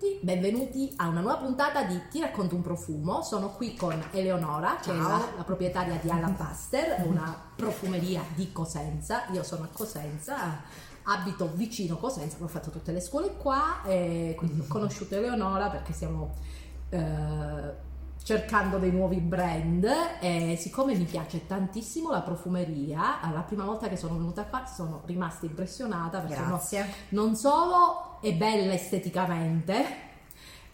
[0.00, 3.22] tutti, benvenuti a una nuova puntata di Ti racconto un profumo.
[3.22, 9.26] Sono qui con Eleonora, che è la, la proprietaria di Alabaster, una profumeria di Cosenza.
[9.32, 10.62] Io sono a Cosenza,
[11.02, 15.92] abito vicino Cosenza, ho fatto tutte le scuole qua e quindi ho conosciuto Eleonora perché
[15.92, 16.34] stiamo
[16.88, 17.88] eh,
[18.22, 19.86] cercando dei nuovi brand
[20.20, 25.02] e siccome mi piace tantissimo la profumeria, la prima volta che sono venuta qua sono
[25.06, 26.86] rimasta impressionata perché no- Grazie.
[27.10, 30.08] non solo è bella esteticamente,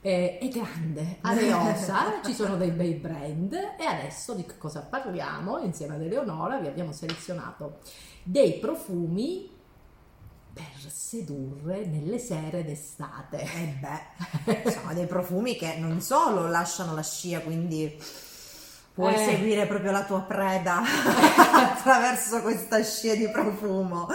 [0.01, 5.59] è, è grande, areosa, ci sono dei bei brand e adesso di cosa parliamo?
[5.59, 7.79] Insieme ad Eleonora vi abbiamo selezionato
[8.23, 9.55] dei profumi
[10.57, 13.43] per sedurre nelle sere d'estate.
[13.43, 17.95] E beh, sono dei profumi che non solo lasciano la scia, quindi
[18.97, 19.19] puoi Eh.
[19.25, 20.81] seguire proprio la tua preda
[21.53, 24.09] attraverso questa scia di profumo,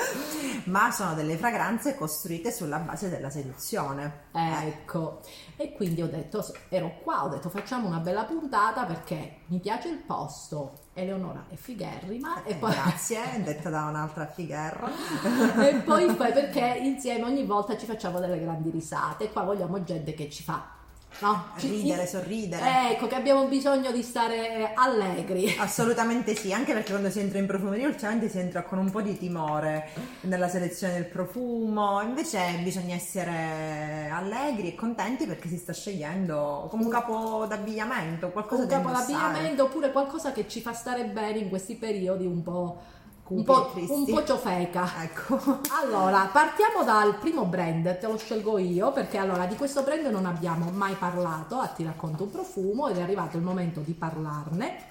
[0.66, 4.23] ma sono delle fragranze costruite sulla base della seduzione.
[4.34, 5.22] Ecco,
[5.55, 9.89] e quindi ho detto, ero qua, ho detto facciamo una bella puntata perché mi piace
[9.89, 14.89] il posto, Eleonora è figherrima e Eh, poi Grazie, detta da un'altra figherra.
[15.63, 19.84] e poi poi perché insieme ogni volta ci facciamo delle grandi risate e qua vogliamo
[19.84, 20.80] gente che ci fa
[21.20, 21.50] no?
[21.56, 22.92] Ridere, sorridere.
[22.92, 27.45] ecco che abbiamo bisogno di stare allegri Assolutamente sì, anche perché quando si entra in
[27.45, 29.90] profumeria ultimamente si entra con un po' di timore
[30.22, 36.86] nella selezione del profumo, invece bisogna essere allegri e contenti perché si sta scegliendo come
[36.86, 39.14] un capo d'abbigliamento, qualcosa un da capo indossare.
[39.22, 43.00] d'abbigliamento oppure qualcosa che ci fa stare bene in questi periodi un po'
[43.34, 45.60] un po', un po' ciofeca Ecco.
[45.82, 50.26] Allora, partiamo dal primo brand, te lo scelgo io perché allora di questo brand non
[50.26, 54.90] abbiamo mai parlato, a ti racconto un profumo ed è arrivato il momento di parlarne.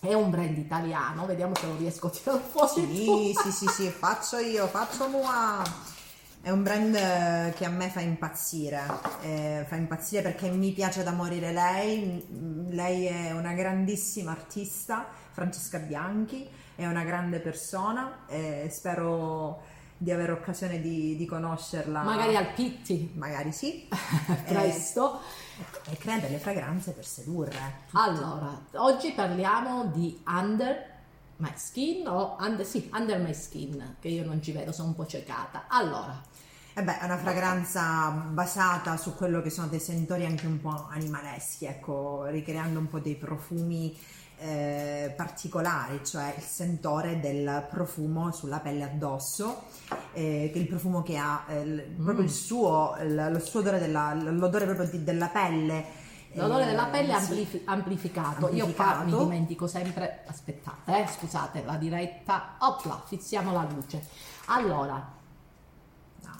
[0.00, 2.70] È un brand italiano, vediamo se lo riesco a tirare fuori.
[2.72, 5.62] Sì, sì, sì, sì, faccio io, faccio mua.
[6.40, 8.82] È un brand eh, che a me fa impazzire,
[9.20, 15.06] eh, fa impazzire perché mi piace da morire lei, Mm, lei è una grandissima artista,
[15.30, 19.62] Francesca Bianchi, è una grande persona e spero
[19.96, 22.02] di avere occasione di, di conoscerla.
[22.02, 23.88] Magari al Pitti, Magari sì.
[24.46, 25.20] presto.
[25.56, 27.86] E, e crea delle fragranze per sedurre.
[27.92, 30.90] Allora, oggi parliamo di Under
[31.36, 34.94] My Skin o Under, sì, Under My Skin, che io non ci vedo, sono un
[34.94, 35.66] po' ciecata.
[35.68, 36.20] Allora,
[36.74, 40.86] E beh, è una fragranza basata su quello che sono dei sentori anche un po'
[40.88, 43.94] animaleschi, ecco, ricreando un po' dei profumi
[44.38, 49.64] eh, particolari, cioè il sentore del profumo sulla pelle addosso,
[50.12, 52.26] eh, il profumo che ha eh, proprio Mm.
[52.26, 56.00] il suo, il- lo suo odore, della, l'odore proprio di- della pelle.
[56.34, 58.48] l'odore eh, della pelle amplifi- amplificato.
[58.54, 59.22] Io qua mi Amplificato.
[59.24, 62.54] dimentico sempre, aspettate, eh, scusate, la diretta.
[62.60, 64.02] Opla, fissiamo la luce.
[64.46, 65.20] Allora,
[66.22, 66.30] No,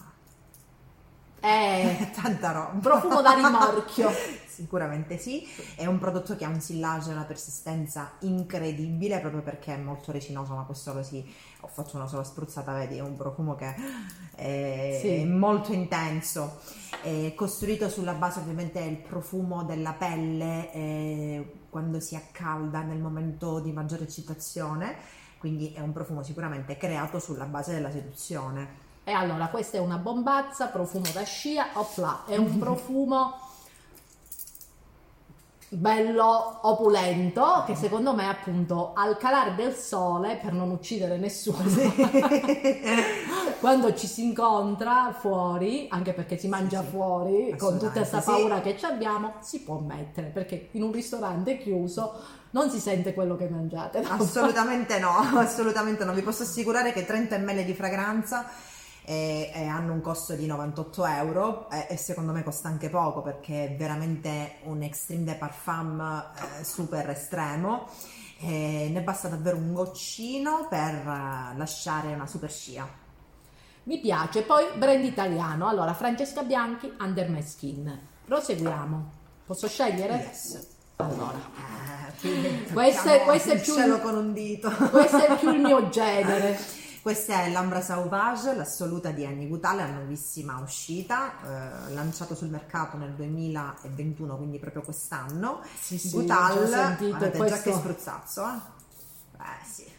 [1.41, 2.71] è tanta roba.
[2.73, 4.11] un profumo da rimorchio.
[4.53, 5.47] Sicuramente sì,
[5.77, 10.13] è un prodotto che ha un sillage e una persistenza incredibile proprio perché è molto
[10.13, 11.25] resinoso, ma questo lo si...
[11.65, 13.75] Ho fatto una sola spruzzata, vedi, è un profumo che
[14.35, 15.25] è, Sì.
[15.25, 16.59] molto intenso,
[17.03, 23.73] è costruito sulla base ovviamente del profumo della pelle quando si accalda nel momento di
[23.73, 24.97] maggiore eccitazione,
[25.39, 28.91] quindi è un profumo sicuramente creato sulla base della seduzione.
[29.05, 33.35] E allora, questa è una bombazza, profumo da scia, opla, è un profumo
[35.75, 41.65] bello opulento che secondo me appunto al calare del sole per non uccidere nessuno
[43.59, 46.91] quando ci si incontra fuori anche perché si mangia Sì, sì.
[46.91, 51.57] fuori con tutta questa paura che ci abbiamo si può mettere perché in un ristorante
[51.57, 56.13] chiuso non si sente quello che mangiate Assolutamente no, assolutamente no.
[56.13, 58.45] Vi posso assicurare che 30 ml di fragranza
[59.05, 63.21] eh, eh, hanno un costo di 98 euro eh, e secondo me costa anche poco
[63.23, 66.01] perché è veramente un extreme de parfum
[66.61, 67.89] eh, super estremo.
[68.45, 72.89] Eh, ne basta davvero un goccino per eh, lasciare una super scia.
[73.85, 75.67] Mi piace, poi brand italiano.
[75.69, 78.01] Allora, Francesca Bianchi, Under My Skin.
[78.25, 79.11] Proseguiamo.
[79.47, 80.15] Posso scegliere?
[80.15, 80.69] Yes.
[80.97, 81.39] Allora,
[82.25, 83.75] Eh, Questo è- questo è più-
[84.91, 86.57] questo è più il mio genere.
[87.03, 92.97] Questa è l'Ambra Sauvage, l'assoluta di Annie Gutale, la nuovissima uscita, eh, lanciato sul mercato
[92.97, 95.63] nel 2021, quindi proprio quest'anno.
[95.81, 97.71] Sì, sì, Gutal, già sentito guardate già questo.
[97.71, 98.61] che spruzzazzo, eh?
[99.37, 99.93] Eh sì,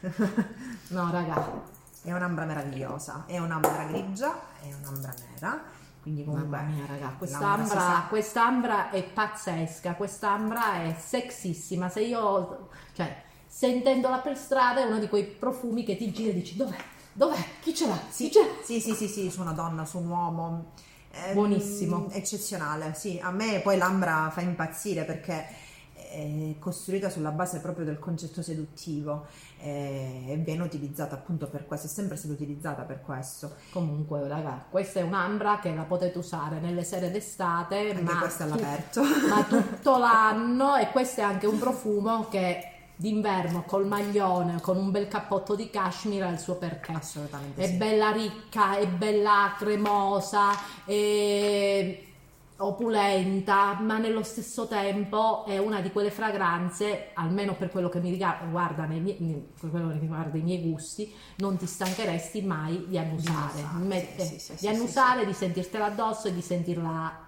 [0.96, 1.62] No, raga,
[2.04, 5.62] è un'ambra meravigliosa, è un'ambra grigia, è un'ambra nera,
[6.02, 6.58] quindi comunque...
[6.58, 11.90] mamma mia, raga, quest'ambra, quest'ambra è pazzesca, quest'ambra è sexissima.
[11.90, 13.24] Se io, cioè,
[13.56, 16.76] sentendola per strada è uno di quei profumi che ti gira e dici dov'è?
[17.14, 17.38] Dov'è?
[17.62, 18.00] Chi ce l'ha?
[18.10, 18.48] Sì, ce l'ha?
[18.64, 20.72] sì, sì, sì, sì, su una donna, su un uomo.
[21.12, 22.10] Ehm, Buonissimo.
[22.10, 23.20] Eccezionale, sì.
[23.22, 25.46] A me poi l'ambra fa impazzire perché
[25.94, 29.28] è costruita sulla base proprio del concetto seduttivo
[29.60, 33.54] eh, e viene utilizzata appunto per questo, è sempre stata utilizzata per questo.
[33.72, 38.46] Comunque, raga, questa è un'ambra che la potete usare nelle sere d'estate, Anche ma, questo
[38.48, 39.04] tu- all'aperto.
[39.30, 44.92] ma tutto l'anno e questo è anche un profumo che d'inverno col maglione, con un
[44.92, 46.92] bel cappotto di cashmere ha il suo perché.
[46.92, 47.74] Assolutamente È sì.
[47.76, 50.52] bella ricca, è bella cremosa,
[50.86, 52.12] è
[52.58, 58.12] opulenta, ma nello stesso tempo è una di quelle fragranze, almeno per quello che mi
[58.12, 62.98] riguarda, nei miei- per quello che riguarda i miei gusti, non ti stancheresti mai di
[62.98, 67.20] annusare, annusare, Mi mette- sì, sì, di annusare, di sentirtela addosso e di sentirla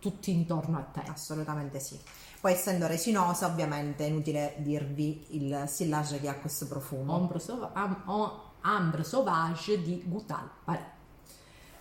[0.00, 1.02] tutti intorno a te.
[1.06, 1.96] Assolutamente sì.
[2.42, 7.12] Poi essendo resinosa, ovviamente è inutile dirvi il sillage che ha questo profumo.
[7.14, 10.82] Ombre, Sauva- Am- O- Ambre Sauvage di Goutal Paris.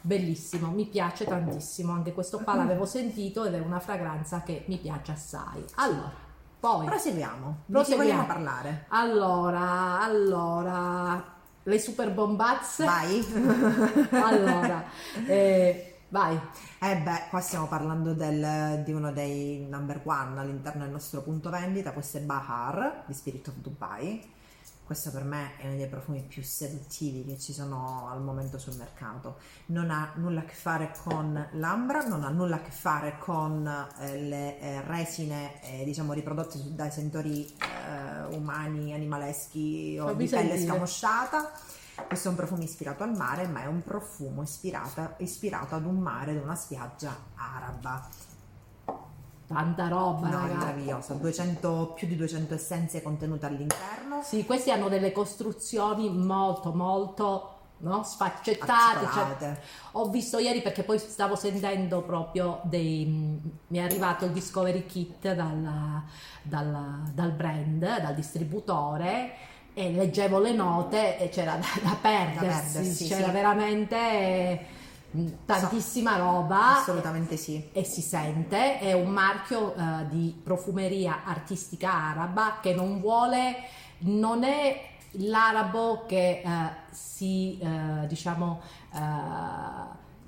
[0.02, 4.78] Bellissimo, mi piace tantissimo, anche questo qua l'avevo sentito ed è una fragranza che mi
[4.78, 5.66] piace assai.
[5.76, 6.12] Allora,
[6.60, 7.58] poi, Proseguiamo.
[7.66, 8.04] Proseguiamo.
[8.12, 8.86] vogliamo parlare?
[8.90, 12.86] allora, allora, le super bombazze.
[12.86, 13.26] Vai.
[14.12, 14.84] Allora,
[15.26, 16.40] eh, vai.
[16.80, 21.50] Eh beh, qua stiamo parlando del- di uno dei number one all'interno del nostro punto
[21.50, 24.22] vendita, questo è Bahar di Spirit of Dubai.
[24.84, 28.76] Questo per me è uno dei profumi più seduttivi che ci sono al momento sul
[28.76, 29.38] mercato.
[29.68, 33.66] Non ha nulla a che fare con l'ambra, non ha nulla a che fare con
[34.00, 40.30] eh, le eh, resine, eh, diciamo, riprodotte dai sentori eh, umani, animaleschi o Fammi di
[40.30, 40.68] pelle sentire.
[40.68, 41.52] scamosciata.
[42.08, 46.00] Questo è un profumo ispirato al mare, ma è un profumo ispirata- ispirato ad un
[46.00, 48.10] mare, ad una spiaggia araba.
[49.54, 51.14] Tanta roba, No, meravigliosa.
[51.14, 54.22] 200 più di 200 essenze contenute all'interno.
[54.24, 58.04] Sì, questi hanno delle costruzioni molto, molto no?
[58.04, 59.08] sfaccettate.
[59.40, 59.60] cioè-
[59.94, 63.06] ho visto ieri perché poi stavo sentendo proprio dei.
[63.68, 66.02] mi è arrivato il Discovery Kit dal,
[66.44, 69.34] dal- dal brand, dal distributore.
[69.74, 73.32] E leggevo le note e c'era da, da perdersi, perdersi, c'era sì.
[73.32, 74.66] veramente
[75.46, 77.70] tantissima roba Assolutamente sì.
[77.74, 83.56] e si sente, è un marchio eh, di profumeria artistica araba che non vuole,
[84.00, 86.50] non è l'arabo che eh,
[86.92, 88.62] si, eh, diciamo,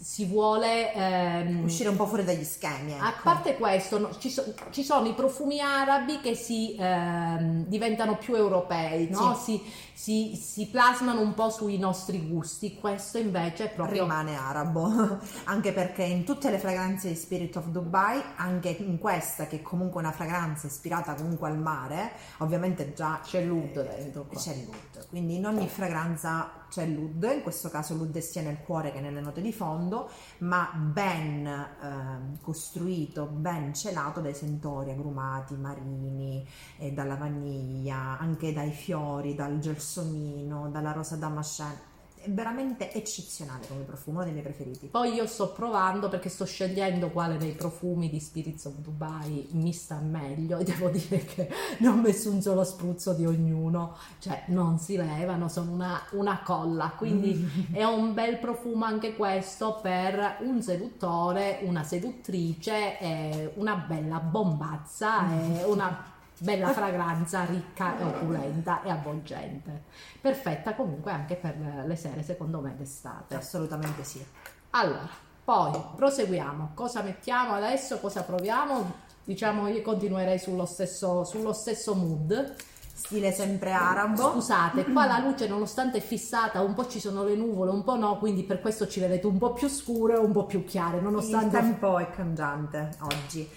[0.03, 0.93] si vuole...
[0.93, 2.91] ehm, Uscire un po' fuori dagli schemi.
[2.91, 3.03] Ecco.
[3.05, 8.17] a parte questo, no, ci, so- ci sono i profumi arabi che si ehm, diventano
[8.17, 9.33] più europei, no?
[9.41, 9.61] si,
[9.93, 12.75] si- si plasmano un po' sui nostri gusti.
[12.75, 17.67] Questo invece è proprio rimane arabo anche perché in tutte le fragranze di Spirit of
[17.67, 23.19] Dubai anche in questa che è comunque una fragranza ispirata comunque al mare ovviamente già
[23.23, 24.25] c'è l'ud dentro.
[24.25, 24.39] qua.
[24.39, 28.59] c'è l'oud quindi in ogni fragranza c'è l'oud in questo caso l'oud è sia nel
[28.59, 35.55] cuore che nelle note di fondo ma ben ehm, costruito ben celato dai sentori agrumati
[35.55, 36.45] marini
[36.77, 41.91] e dalla vaniglia anche dai fiori dal gelsomino dalla rosa damascene.
[42.23, 44.87] È veramente eccezionale come profumo uno dei miei preferiti.
[44.87, 49.73] Poi io sto provando perché sto scegliendo quale dei profumi di Spirits of Dubai mi
[49.73, 51.49] sta meglio e devo dire che
[51.79, 56.39] ne ho messo un solo spruzzo di ognuno, cioè non si levano, sono una, una
[56.45, 64.19] colla, quindi è un bel profumo anche questo per un seduttore, una seduttrice, una bella
[64.19, 66.12] bombazza e una
[66.43, 69.83] bella fragranza ricca e opulenta e avvolgente.
[70.19, 73.35] Perfetta comunque anche per le sere secondo me d'estate.
[73.35, 74.23] assolutamente sì
[74.71, 75.07] Allora,
[75.43, 76.71] poi proseguiamo.
[76.73, 77.99] Cosa mettiamo adesso?
[77.99, 79.11] Cosa proviamo?
[79.23, 82.55] Diciamo, io continuerei sullo stesso, sullo stesso mood.
[82.93, 87.35] Stile sempre arabo Scusate, qua la luce, nonostante è fissata, un po' ci sono le
[87.35, 90.31] nuvole, un po' no, quindi per questo ci vedete un po' più scure o un
[90.31, 91.57] po' più chiare, il nonostante.
[91.57, 93.49] tempo è cambiante oggi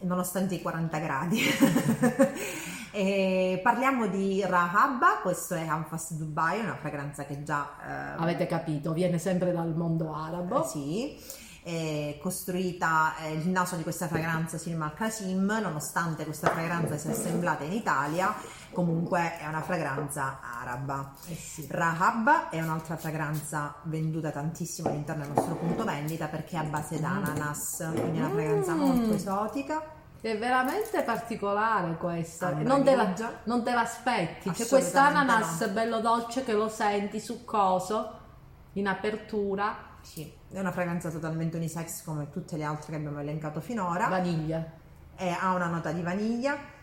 [0.00, 1.40] nonostante i 40 gradi
[2.92, 8.92] E parliamo di Rahabba questo è Anfas Dubai una fragranza che già eh, Avete capito,
[8.92, 10.64] viene sempre dal mondo arabo.
[10.64, 11.16] Eh, sì,
[11.70, 17.12] è costruita eh, il naso di questa fragranza Silma Al Qasim, nonostante questa fragranza sia
[17.12, 18.34] assemblata in Italia,
[18.72, 21.12] comunque è una fragranza araba.
[21.28, 21.66] Eh sì.
[21.70, 26.98] Rahab è un'altra fragranza venduta tantissimo all'interno del nostro punto vendita perché è a base
[27.00, 28.78] d'ananas, quindi è una fragranza Mm.
[28.78, 29.82] molto esotica.
[30.20, 34.50] È veramente particolare questa, Ah, non te, la, non te l'aspetti.
[34.50, 35.68] C'è Assolutamente quest'ananas no.
[35.72, 38.18] bello dolce che lo senti succoso
[38.74, 43.60] in apertura, Sì, è una fragranza totalmente unisex come tutte le altre che abbiamo elencato
[43.60, 44.64] finora vaniglia.
[45.16, 46.78] e ha una nota di vaniglia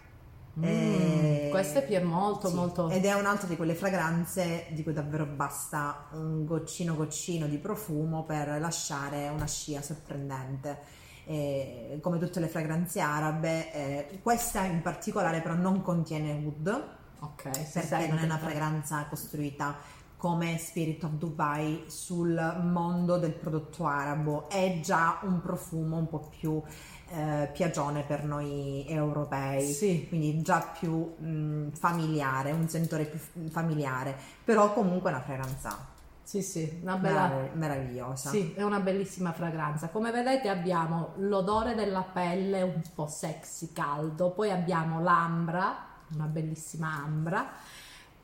[0.59, 2.89] Mm, E- questo è molto, sì, molto...
[2.89, 8.23] Ed è un'altra di quelle fragranze di cui davvero basta un goccino goccino di profumo
[8.23, 11.05] per lasciare una scia sorprendente.
[11.25, 17.71] E come tutte le fragranze arabe, eh, questa in particolare però non contiene wood Ok,
[17.71, 19.75] perché non è una fragranza costruita
[20.17, 22.33] come Spirit of Dubai sul
[22.63, 26.61] mondo del prodotto arabo, è già un profumo un po' più
[27.09, 30.05] eh, piagione per noi europei, Sì.
[30.09, 33.19] quindi già più mh, familiare, un sentore più
[33.49, 35.77] familiare, però comunque una fragranza
[36.23, 37.27] Sì, sì, una bella...
[37.27, 38.29] merav- meravigliosa.
[38.29, 39.87] Sì, è una bellissima fragranza.
[39.89, 46.91] Come vedete abbiamo l'odore della pelle un po' sexy, caldo, poi abbiamo l'ambra, una bellissima
[46.91, 47.47] ambra,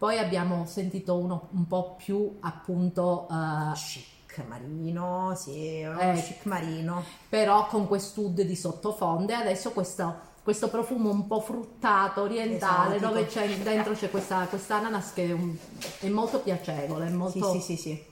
[0.03, 6.21] poi abbiamo sentito uno un po' più appunto, eh, Chic marino, sì, Eh.
[6.21, 7.05] chic marino.
[7.29, 9.33] però con quest'oud di sottofonde.
[9.33, 13.07] Adesso questo, questo profumo un po' fruttato, orientale, Esotico.
[13.13, 14.45] dove c'è dentro c'è questa
[14.75, 15.55] ananas che è, un-
[16.01, 17.51] è molto piacevole, è Sì, molto...
[17.53, 18.03] sì, sì, sì.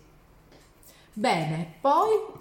[1.12, 2.40] Bene, poi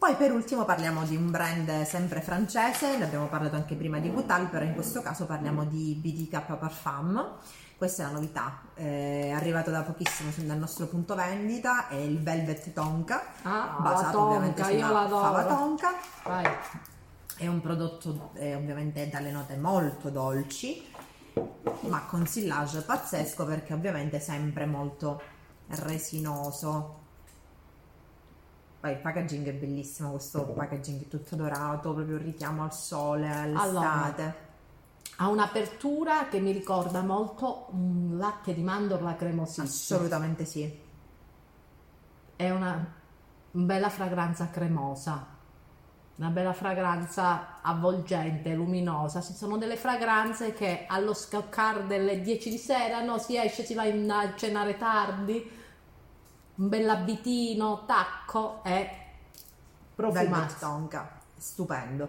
[0.00, 4.08] Poi per ultimo parliamo di un brand sempre francese, ne abbiamo parlato anche prima di
[4.08, 7.36] Boutal, però in questo caso parliamo di BDK Parfum.
[7.80, 12.22] Questa è la novità, eh, è arrivato da pochissimo dal nostro punto vendita, è il
[12.22, 15.88] Velvet Tonka, Ah, basato ovviamente tonka, io sulla fava tonka.
[16.24, 16.44] vai.
[17.38, 20.92] È un prodotto eh, ovviamente dalle note molto dolci,
[21.88, 25.22] ma con sillage pazzesco perché ovviamente è sempre molto
[25.68, 26.98] resinoso.
[28.78, 34.48] Poi il packaging è bellissimo, questo packaging tutto dorato, proprio un richiamo al sole, all'estate.
[35.16, 39.66] Ha un'apertura che mi ricorda molto un latte di mandorla cremosissimo.
[39.66, 40.78] Assolutamente sì.
[42.36, 42.94] È una
[43.50, 45.26] bella fragranza cremosa,
[46.16, 49.20] una bella fragranza avvolgente, luminosa.
[49.20, 53.74] Ci sono delle fragranze che allo scaccare delle 10 di sera no, si esce, si
[53.74, 55.50] va in- a cenare tardi,
[56.54, 58.88] un bell'abitino, tacco e
[59.94, 60.54] profumato.
[60.58, 62.08] Tonka, stupendo.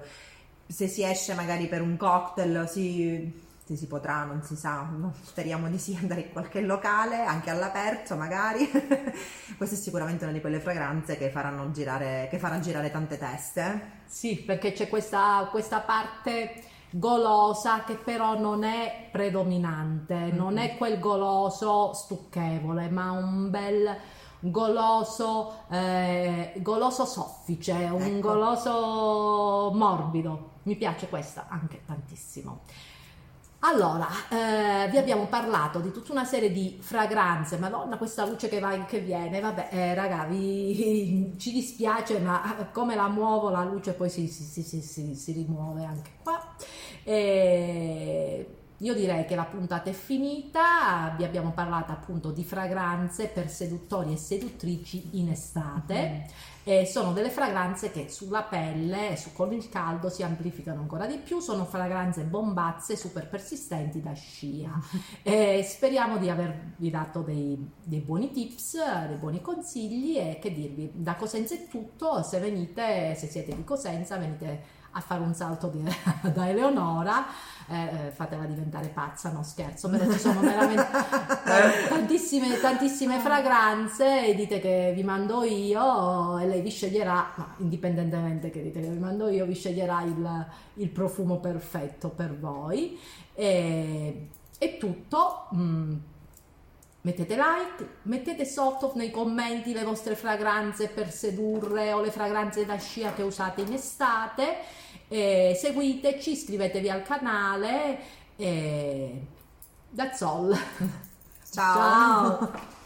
[0.71, 3.31] Se si esce magari per un cocktail, si,
[3.65, 5.13] se si potrà, non si sa, no?
[5.21, 8.69] speriamo di sì, andare in qualche locale, anche all'aperto magari.
[9.57, 13.99] Questa è sicuramente una di quelle fragranze che faranno girare, che farà girare tante teste.
[14.05, 20.99] Sì, perché c'è questa, questa parte golosa che però non è predominante, non è quel
[20.99, 23.97] goloso stucchevole, ma un bel
[24.39, 28.19] goloso, eh, goloso soffice, un Ecco.
[28.19, 30.50] goloso morbido.
[30.63, 32.61] Mi piace questa anche tantissimo.
[33.63, 38.59] Allora, eh, vi abbiamo parlato di tutta una serie di fragranze, madonna questa luce che
[38.59, 43.63] va e che viene, vabbè eh, raga, vi- ci dispiace ma come la muovo la
[43.63, 46.43] luce poi si, si- si- si- rimuove anche qua.
[47.03, 48.47] E
[48.81, 54.13] io direi che la puntata è finita, vi abbiamo parlato appunto di fragranze per seduttori
[54.13, 56.25] e seduttrici in estate.
[56.63, 61.17] E sono delle fragranze che sulla pelle, su, con il caldo, si amplificano ancora di
[61.17, 61.39] più.
[61.39, 64.79] Sono fragranze bombazze, super persistenti da scia.
[65.23, 70.91] E speriamo di avervi dato dei, dei buoni tips, dei buoni consigli e che dirvi.
[70.93, 72.23] Da Cosenza è tutto.
[72.23, 75.83] Se venite, se siete di Cosenza, venite a fare un salto di-
[76.33, 77.25] da Eleonora.
[77.67, 80.85] eh, eh, fatela diventare pazza, no scherzo, però ci sono veramente
[81.87, 88.49] tantissime, tantissime fragranze e dite che vi mando io e lei vi sceglierà, ma indipendentemente
[88.49, 90.45] che dite che vi mando io, vi sceglierà il,
[90.75, 92.99] il profumo perfetto per voi.
[93.33, 95.47] E, è tutto.
[95.55, 95.95] mm,
[97.03, 102.77] Mettete like, mettete sotto nei commenti le vostre fragranze per sedurre o le fragranze da
[102.77, 104.57] scia che usate in estate.
[105.07, 107.99] E seguiteci, iscrivetevi al canale.
[108.35, 109.25] E
[109.95, 110.55] that's all.
[111.51, 112.37] Ciao.
[112.39, 112.79] Ciao.